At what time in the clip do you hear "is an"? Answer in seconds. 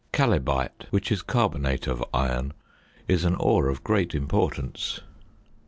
3.07-3.35